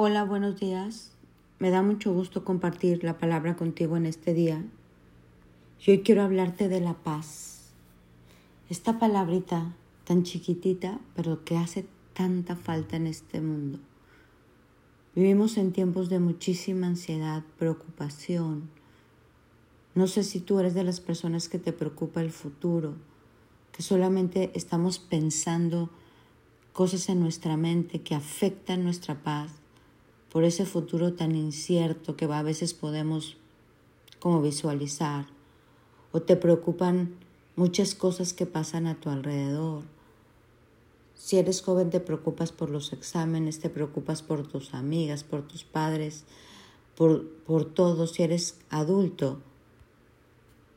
Hola, 0.00 0.22
buenos 0.22 0.60
días. 0.60 1.10
Me 1.58 1.70
da 1.70 1.82
mucho 1.82 2.12
gusto 2.12 2.44
compartir 2.44 3.02
la 3.02 3.18
palabra 3.18 3.56
contigo 3.56 3.96
en 3.96 4.06
este 4.06 4.32
día. 4.32 4.64
Y 5.84 5.90
hoy 5.90 6.02
quiero 6.02 6.22
hablarte 6.22 6.68
de 6.68 6.80
la 6.80 6.94
paz. 6.94 7.72
Esta 8.70 9.00
palabrita 9.00 9.74
tan 10.04 10.22
chiquitita, 10.22 11.00
pero 11.16 11.44
que 11.44 11.56
hace 11.56 11.84
tanta 12.14 12.54
falta 12.54 12.94
en 12.94 13.08
este 13.08 13.40
mundo. 13.40 13.80
Vivimos 15.16 15.56
en 15.56 15.72
tiempos 15.72 16.08
de 16.08 16.20
muchísima 16.20 16.86
ansiedad, 16.86 17.42
preocupación. 17.58 18.70
No 19.96 20.06
sé 20.06 20.22
si 20.22 20.38
tú 20.38 20.60
eres 20.60 20.74
de 20.74 20.84
las 20.84 21.00
personas 21.00 21.48
que 21.48 21.58
te 21.58 21.72
preocupa 21.72 22.20
el 22.20 22.30
futuro, 22.30 22.94
que 23.72 23.82
solamente 23.82 24.52
estamos 24.54 25.00
pensando 25.00 25.90
cosas 26.72 27.08
en 27.08 27.18
nuestra 27.18 27.56
mente 27.56 28.02
que 28.02 28.14
afectan 28.14 28.84
nuestra 28.84 29.24
paz 29.24 29.50
por 30.32 30.44
ese 30.44 30.66
futuro 30.66 31.14
tan 31.14 31.34
incierto 31.34 32.16
que 32.16 32.26
a 32.26 32.42
veces 32.42 32.74
podemos 32.74 33.36
como 34.20 34.42
visualizar, 34.42 35.26
o 36.12 36.20
te 36.20 36.36
preocupan 36.36 37.14
muchas 37.56 37.94
cosas 37.94 38.32
que 38.32 38.46
pasan 38.46 38.86
a 38.86 38.98
tu 38.98 39.10
alrededor. 39.10 39.82
Si 41.14 41.38
eres 41.38 41.62
joven 41.62 41.90
te 41.90 42.00
preocupas 42.00 42.52
por 42.52 42.70
los 42.70 42.92
exámenes, 42.92 43.58
te 43.60 43.70
preocupas 43.70 44.22
por 44.22 44.46
tus 44.46 44.74
amigas, 44.74 45.24
por 45.24 45.46
tus 45.46 45.64
padres, 45.64 46.24
por, 46.96 47.28
por 47.28 47.64
todo. 47.64 48.06
Si 48.06 48.22
eres 48.22 48.58
adulto, 48.70 49.38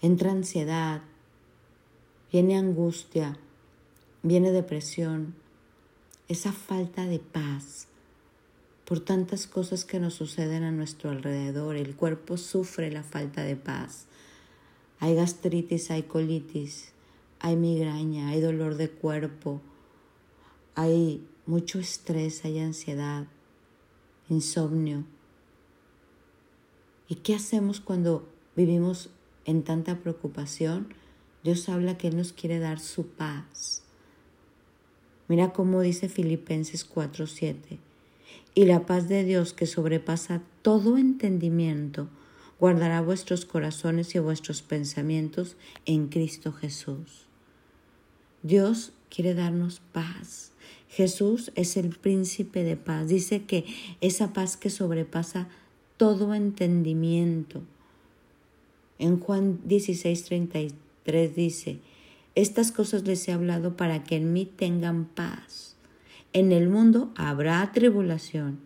entra 0.00 0.32
ansiedad, 0.32 1.02
viene 2.30 2.56
angustia, 2.56 3.38
viene 4.22 4.52
depresión, 4.52 5.34
esa 6.28 6.52
falta 6.52 7.06
de 7.06 7.18
paz 7.18 7.88
por 8.84 9.00
tantas 9.00 9.46
cosas 9.46 9.84
que 9.84 9.98
nos 9.98 10.14
suceden 10.14 10.62
a 10.62 10.72
nuestro 10.72 11.10
alrededor. 11.10 11.76
El 11.76 11.96
cuerpo 11.96 12.36
sufre 12.36 12.90
la 12.90 13.02
falta 13.02 13.42
de 13.42 13.56
paz. 13.56 14.06
Hay 15.00 15.14
gastritis, 15.14 15.90
hay 15.90 16.04
colitis, 16.04 16.92
hay 17.40 17.56
migraña, 17.56 18.28
hay 18.28 18.40
dolor 18.40 18.76
de 18.76 18.90
cuerpo, 18.90 19.60
hay 20.74 21.26
mucho 21.46 21.78
estrés, 21.78 22.44
hay 22.44 22.58
ansiedad, 22.60 23.26
insomnio. 24.28 25.04
¿Y 27.08 27.16
qué 27.16 27.34
hacemos 27.34 27.80
cuando 27.80 28.28
vivimos 28.56 29.10
en 29.44 29.62
tanta 29.62 29.98
preocupación? 29.98 30.94
Dios 31.42 31.68
habla 31.68 31.98
que 31.98 32.08
Él 32.08 32.16
nos 32.16 32.32
quiere 32.32 32.58
dar 32.58 32.80
su 32.80 33.08
paz. 33.08 33.82
Mira 35.28 35.52
cómo 35.52 35.80
dice 35.80 36.08
Filipenses 36.08 36.88
4:7 36.88 37.78
y 38.54 38.64
la 38.66 38.86
paz 38.86 39.08
de 39.08 39.24
Dios 39.24 39.52
que 39.52 39.66
sobrepasa 39.66 40.42
todo 40.62 40.96
entendimiento, 40.96 42.08
guardará 42.60 43.00
vuestros 43.00 43.44
corazones 43.44 44.14
y 44.14 44.18
vuestros 44.18 44.62
pensamientos 44.62 45.56
en 45.86 46.08
Cristo 46.08 46.52
Jesús. 46.52 47.26
Dios 48.42 48.92
quiere 49.10 49.34
darnos 49.34 49.80
paz. 49.92 50.52
Jesús 50.88 51.50
es 51.56 51.76
el 51.76 51.90
príncipe 51.90 52.62
de 52.62 52.76
paz. 52.76 53.08
Dice 53.08 53.42
que 53.42 53.64
esa 54.00 54.32
paz 54.32 54.56
que 54.56 54.70
sobrepasa 54.70 55.48
todo 55.96 56.34
entendimiento. 56.34 57.62
En 58.98 59.18
Juan 59.18 59.60
16:33 59.66 61.34
dice, 61.34 61.78
estas 62.34 62.72
cosas 62.72 63.04
les 63.04 63.26
he 63.28 63.32
hablado 63.32 63.76
para 63.76 64.04
que 64.04 64.16
en 64.16 64.32
mí 64.32 64.44
tengan 64.46 65.04
paz. 65.04 65.73
En 66.36 66.50
el 66.50 66.68
mundo 66.68 67.12
habrá 67.14 67.70
tribulación 67.70 68.58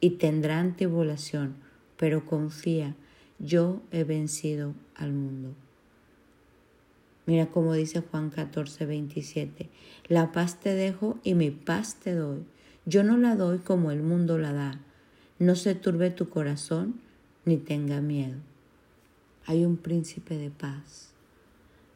y 0.00 0.10
tendrán 0.10 0.76
tribulación, 0.76 1.56
pero 1.96 2.24
confía, 2.24 2.94
yo 3.40 3.80
he 3.90 4.04
vencido 4.04 4.72
al 4.94 5.12
mundo. 5.12 5.52
Mira 7.26 7.46
cómo 7.46 7.72
dice 7.72 8.02
Juan 8.02 8.30
14, 8.30 8.86
27, 8.86 9.68
la 10.06 10.30
paz 10.30 10.60
te 10.60 10.74
dejo 10.74 11.18
y 11.24 11.34
mi 11.34 11.50
paz 11.50 11.96
te 11.96 12.14
doy. 12.14 12.44
Yo 12.86 13.02
no 13.02 13.16
la 13.16 13.34
doy 13.34 13.58
como 13.58 13.90
el 13.90 14.04
mundo 14.04 14.38
la 14.38 14.52
da. 14.52 14.80
No 15.40 15.56
se 15.56 15.74
turbe 15.74 16.10
tu 16.10 16.28
corazón 16.28 17.00
ni 17.44 17.56
tenga 17.56 18.00
miedo. 18.00 18.36
Hay 19.44 19.64
un 19.64 19.76
príncipe 19.76 20.38
de 20.38 20.50
paz. 20.50 21.10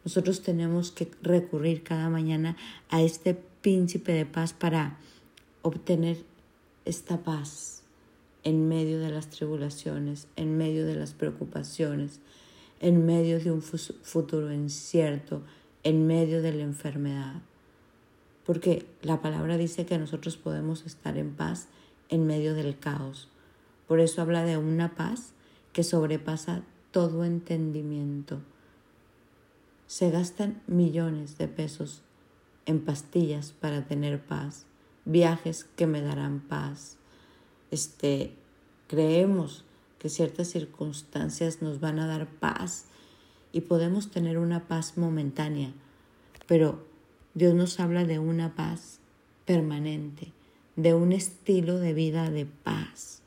Nosotros 0.05 0.43
tenemos 0.43 0.91
que 0.91 1.09
recurrir 1.23 1.85
cada 1.85 2.09
mañana 2.09 2.57
a 2.91 3.03
este 3.03 3.39
príncipe 3.63 4.13
de 4.13 4.27
paz 4.27 4.53
para 4.53 4.99
obtener 5.63 6.25
esta 6.85 7.23
paz 7.23 7.83
en 8.43 8.69
medio 8.69 8.99
de 8.99 9.11
las 9.11 9.31
tribulaciones, 9.31 10.27
en 10.37 10.59
medio 10.59 10.85
de 10.85 10.97
las 10.97 11.13
preocupaciones, 11.13 12.21
en 12.81 13.07
medio 13.07 13.39
de 13.39 13.53
un 13.53 13.63
futuro 13.63 14.53
incierto, 14.53 15.43
en 15.85 16.07
medio 16.07 16.43
de 16.43 16.53
la 16.53 16.65
enfermedad. 16.65 17.35
Porque 18.45 18.87
la 19.03 19.23
palabra 19.23 19.57
dice 19.57 19.87
que 19.87 19.99
nosotros 19.99 20.37
podemos 20.37 20.85
estar 20.85 21.17
en 21.17 21.35
paz 21.35 21.69
en 22.09 22.27
medio 22.27 22.55
del 22.55 22.77
caos. 22.77 23.29
Por 23.87 24.01
eso 24.01 24.21
habla 24.21 24.45
de 24.45 24.57
una 24.57 24.97
paz 24.97 25.33
que 25.73 25.85
sobrepasa 25.85 26.63
todo 26.91 27.25
entendimiento. 27.25 28.41
Se 29.87 30.11
gastan 30.11 30.61
millones 30.67 31.39
de 31.39 31.47
pesos 31.47 32.03
en 32.67 32.81
pastillas 32.81 33.53
para 33.53 33.87
tener 33.87 34.21
paz 34.25 34.67
viajes 35.05 35.67
que 35.77 35.87
me 35.87 36.01
darán 36.01 36.41
paz. 36.41 36.97
Este, 37.71 38.33
creemos 38.89 39.65
que 39.99 40.09
ciertas 40.09 40.49
circunstancias 40.49 41.63
nos 41.63 41.81
van 41.81 41.99
a 41.99 42.07
dar 42.07 42.27
paz 42.27 42.87
y 43.53 43.63
podemos 43.63 44.11
tener 44.11 44.39
una 44.39 44.67
paz 44.67 44.97
momentánea, 44.97 45.73
pero 46.47 46.85
Dios 47.35 47.55
nos 47.55 47.81
habla 47.81 48.05
de 48.05 48.19
una 48.19 48.55
paz 48.55 48.99
permanente, 49.45 50.33
de 50.77 50.95
un 50.95 51.13
estilo 51.13 51.79
de 51.79 51.95
vida 51.95 52.31
de 52.31 52.47
paz. 52.47 53.21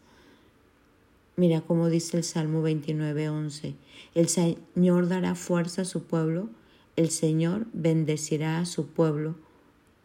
Mira 1.38 1.62
cómo 1.62 1.90
dice 1.90 2.18
el 2.18 2.24
Salmo 2.24 2.64
29:11, 2.64 3.76
el 4.16 4.30
Señor 4.30 5.08
dará 5.08 5.36
fuerza 5.36 5.84
a 5.84 5.86
su 5.86 6.04
pueblo, 6.04 6.50
el 6.96 7.10
Señor 7.10 7.68
bendecirá 7.74 8.60
a 8.60 8.66
su 8.66 8.88
pueblo 8.88 9.36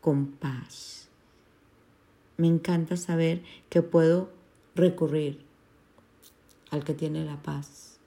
con 0.00 0.26
paz 0.26 1.00
me 2.40 2.48
encanta 2.48 2.96
saber 2.96 3.42
que 3.68 3.82
puedo 3.82 4.30
recurrir 4.74 5.40
al 6.70 6.84
que 6.84 6.94
tiene 6.94 7.22
la 7.24 7.36
paz, 7.42 7.98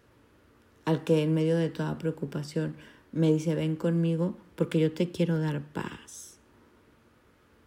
al 0.86 1.04
que 1.04 1.22
en 1.22 1.36
medio 1.36 1.56
de 1.56 1.70
toda 1.70 2.00
preocupación 2.00 2.76
me 3.12 3.32
dice, 3.32 3.54
ven 3.54 3.76
conmigo 3.76 4.36
porque 4.56 4.80
yo 4.80 4.92
te 4.92 5.12
quiero 5.12 5.38
dar 5.38 5.62
paz, 5.62 6.40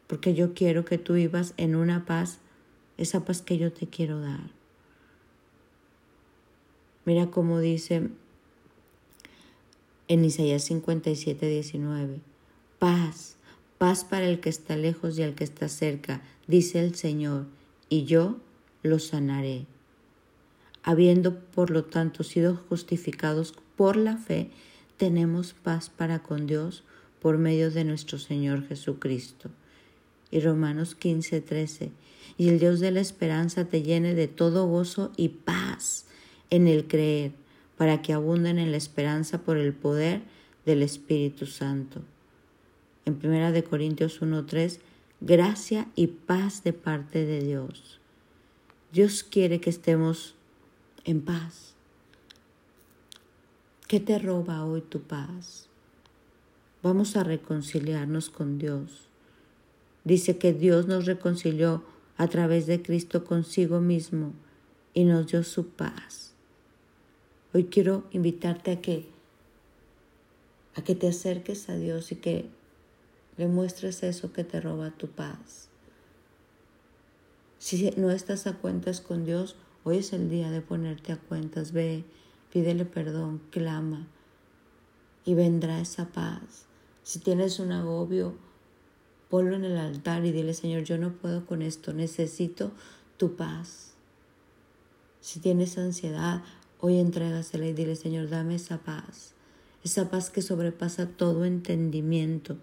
porque 0.09 0.35
yo 0.35 0.55
quiero 0.55 0.85
que 0.85 0.99
tú 0.99 1.15
vivas 1.15 1.55
en 1.57 1.77
una 1.77 2.05
paz, 2.05 2.41
esa 2.97 3.25
paz 3.25 3.43
que 3.43 3.59
yo 3.59 3.73
te 3.73 3.87
quiero 3.87 4.21
dar. 4.21 4.51
Mira 7.05 7.31
cómo 7.31 7.61
dice 7.61 8.09
en 10.09 10.25
Isaías 10.25 10.65
57, 10.65 11.49
19, 11.49 12.21
paz 12.79 13.37
paz 13.79 14.05
para 14.05 14.29
el 14.29 14.41
que 14.41 14.49
está 14.49 14.77
lejos 14.77 15.19
y 15.19 15.23
al 15.23 15.35
que 15.35 15.45
está 15.45 15.69
cerca, 15.69 16.23
dice 16.47 16.81
el 16.81 16.95
Señor, 16.95 17.47
y 17.89 18.05
yo 18.05 18.37
lo 18.83 18.99
sanaré. 18.99 19.67
Habiendo, 20.83 21.39
por 21.39 21.71
lo 21.71 21.85
tanto, 21.85 22.23
sido 22.23 22.57
justificados 22.69 23.55
por 23.77 23.97
la 23.97 24.17
fe, 24.17 24.51
tenemos 24.97 25.53
paz 25.53 25.91
para 25.91 26.21
con 26.21 26.47
Dios 26.47 26.85
por 27.21 27.39
medio 27.39 27.71
de 27.71 27.85
nuestro 27.85 28.19
Señor 28.19 28.67
Jesucristo. 28.67 29.51
Y 30.31 30.41
Romanos 30.41 30.95
15, 30.95 31.41
13. 31.41 31.91
Y 32.39 32.49
el 32.49 32.59
Dios 32.59 32.81
de 32.81 32.91
la 32.91 33.01
esperanza 33.01 33.65
te 33.67 33.83
llene 33.83 34.15
de 34.15 34.29
todo 34.29 34.67
gozo 34.67 35.13
y 35.17 35.29
paz 35.29 36.07
en 36.51 36.69
el 36.69 36.87
creer, 36.87 37.33
para 37.77 38.03
que 38.03 38.13
abunden 38.13 38.59
en 38.59 38.71
la 38.71 38.77
esperanza 38.77 39.43
por 39.43 39.57
el 39.57 39.73
poder 39.73 40.23
del 40.65 40.83
Espíritu 40.83 41.47
Santo 41.47 42.03
en 43.07 43.21
1 43.23 43.53
de 43.53 43.65
Corintios 43.65 44.21
1:3, 44.21 44.81
gracia 45.21 45.89
y 45.95 46.09
paz 46.09 46.63
de 46.65 46.73
parte 46.73 47.25
de 47.25 47.41
Dios. 47.41 48.01
Dios 48.93 49.23
quiere 49.23 49.61
que 49.61 49.71
estemos 49.71 50.35
en 51.05 51.23
paz. 51.23 51.75
¿Qué 53.87 54.01
te 54.01 54.19
roba 54.19 54.65
hoy 54.65 54.81
tu 54.81 55.01
paz? 55.01 55.69
Vamos 56.83 57.17
a 57.17 57.23
reconciliarnos 57.23 58.29
con 58.29 58.59
Dios. 58.59 59.09
Dice 60.05 60.37
que 60.39 60.53
Dios 60.53 60.87
nos 60.89 61.07
reconcilió 61.07 61.85
a 62.17 62.27
través 62.27 62.67
de 62.67 62.83
Cristo 62.83 63.25
consigo 63.25 63.81
mismo 63.81 64.33
y 64.95 65.05
nos 65.05 65.29
dio 65.29 65.45
su 65.45 65.69
paz. 65.69 66.35
Hoy 67.53 67.65
quiero 67.65 68.05
invitarte 68.13 68.73
a 68.73 68.81
que 68.81 69.09
a 70.75 70.83
que 70.83 70.95
te 70.95 71.09
acerques 71.09 71.71
a 71.71 71.77
Dios 71.77 72.13
y 72.13 72.17
que 72.17 72.49
le 73.39 73.47
muestres 73.47 74.03
eso 74.03 74.33
que 74.33 74.45
te 74.45 74.61
roba 74.61 74.91
tu 74.91 75.09
paz. 75.09 75.69
Si 77.59 77.91
no 77.97 78.11
estás 78.11 78.47
a 78.47 78.59
cuentas 78.59 79.01
con 79.01 79.25
Dios, 79.25 79.57
hoy 79.85 79.99
es 79.99 80.13
el 80.13 80.29
día 80.29 80.51
de 80.51 80.61
ponerte 80.61 81.13
a 81.13 81.17
cuentas. 81.17 81.73
Ve, 81.73 82.05
pídele 82.53 82.85
perdón, 82.85 83.41
clama 83.51 84.07
y 85.25 85.35
vendrá 85.35 85.81
esa 85.81 86.07
paz. 86.09 86.67
Si 87.03 87.19
tienes 87.19 87.59
un 87.59 87.73
agobio, 87.73 88.35
ponlo 89.31 89.57
en 89.57 89.65
el 89.65 89.79
altar 89.79 90.25
y 90.25 90.33
dile, 90.33 90.55
Señor, 90.55 90.85
yo 90.85 90.99
no 90.99 91.13
puedo 91.13 91.47
con 91.47 91.63
esto, 91.63 91.93
necesito 91.93 92.71
tu 93.17 93.35
paz. 93.35 93.95
Si 95.21 95.41
tienes 95.41 95.79
ansiedad, 95.79 96.43
hoy 96.81 96.99
entrégasela 96.99 97.67
y 97.67 97.73
dile, 97.73 97.97
Señor, 97.97 98.29
dame 98.29 98.57
esa 98.57 98.79
paz, 98.79 99.35
esa 99.85 100.11
paz 100.11 100.31
que 100.31 100.43
sobrepasa 100.43 101.07
todo 101.07 101.45
entendimiento, 101.45 102.57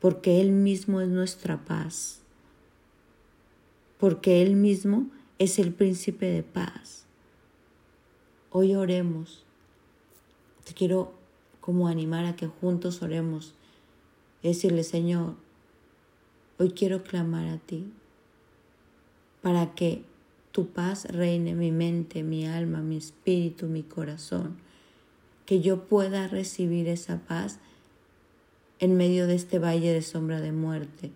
porque 0.00 0.40
Él 0.40 0.52
mismo 0.52 1.00
es 1.00 1.08
nuestra 1.08 1.64
paz, 1.64 2.20
porque 3.98 4.42
Él 4.42 4.56
mismo 4.56 5.06
es 5.38 5.58
el 5.58 5.72
príncipe 5.72 6.26
de 6.26 6.42
paz. 6.42 7.04
Hoy 8.50 8.74
oremos. 8.74 9.44
Te 10.64 10.74
quiero 10.74 11.12
como 11.60 11.88
animar 11.88 12.24
a 12.24 12.36
que 12.36 12.46
juntos 12.46 13.02
oremos. 13.02 13.54
decirle, 14.42 14.84
Señor, 14.84 15.34
hoy 16.58 16.70
quiero 16.70 17.02
clamar 17.02 17.46
a 17.48 17.58
ti 17.58 17.92
para 19.42 19.74
que 19.74 20.04
tu 20.58 20.66
paz 20.66 21.04
reine 21.04 21.54
mi 21.54 21.70
mente, 21.70 22.24
mi 22.24 22.44
alma, 22.44 22.80
mi 22.80 22.96
espíritu, 22.96 23.66
mi 23.66 23.84
corazón. 23.84 24.56
Que 25.46 25.60
yo 25.60 25.84
pueda 25.84 26.26
recibir 26.26 26.88
esa 26.88 27.20
paz 27.20 27.60
en 28.80 28.96
medio 28.96 29.28
de 29.28 29.36
este 29.36 29.60
valle 29.60 29.92
de 29.92 30.02
sombra 30.02 30.40
de 30.40 30.50
muerte, 30.50 31.12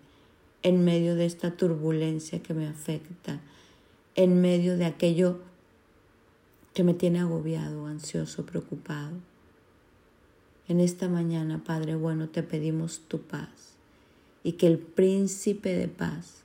en 0.61 0.85
medio 0.85 1.15
de 1.15 1.25
esta 1.25 1.57
turbulencia 1.57 2.41
que 2.41 2.53
me 2.53 2.69
afecta, 2.69 3.41
en 4.15 4.39
medio 4.39 4.77
de 4.77 4.85
aquello 4.85 5.39
que 6.73 6.85
me 6.85 6.93
tiene 6.93 7.19
agobiado, 7.19 7.87
ansioso, 7.87 8.45
preocupado. 8.45 9.17
En 10.69 10.79
esta 10.79 11.09
mañana, 11.09 11.65
Padre 11.65 11.97
bueno, 11.97 12.29
te 12.29 12.43
pedimos 12.43 13.01
tu 13.09 13.19
paz 13.19 13.75
y 14.41 14.53
que 14.53 14.67
el 14.67 14.77
príncipe 14.77 15.75
de 15.75 15.89
paz 15.89 16.43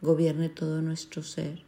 gobierne 0.00 0.48
todo 0.48 0.80
nuestro 0.80 1.24
ser. 1.24 1.66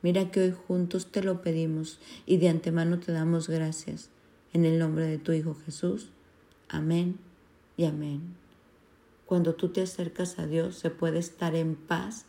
Mira 0.00 0.30
que 0.30 0.40
hoy 0.40 0.54
juntos 0.66 1.10
te 1.10 1.22
lo 1.22 1.42
pedimos 1.42 1.98
y 2.24 2.36
de 2.36 2.48
antemano 2.48 3.00
te 3.00 3.12
damos 3.12 3.48
gracias. 3.48 4.10
En 4.52 4.64
el 4.64 4.78
nombre 4.78 5.06
de 5.06 5.18
tu 5.18 5.32
Hijo 5.32 5.56
Jesús. 5.66 6.10
Amén 6.68 7.18
y 7.76 7.84
amén. 7.84 8.36
Cuando 9.26 9.54
tú 9.54 9.70
te 9.70 9.82
acercas 9.82 10.38
a 10.38 10.46
Dios 10.46 10.76
se 10.76 10.90
puede 10.90 11.18
estar 11.18 11.54
en 11.54 11.74
paz 11.74 12.26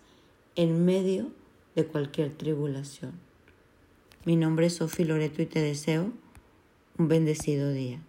en 0.56 0.84
medio 0.84 1.32
de 1.76 1.86
cualquier 1.86 2.34
tribulación. 2.34 3.14
Mi 4.26 4.36
nombre 4.36 4.66
es 4.66 4.76
Sofi 4.76 5.06
Loreto 5.06 5.42
y 5.42 5.46
te 5.46 5.62
deseo 5.62 6.12
un 6.98 7.08
bendecido 7.08 7.72
día. 7.72 8.02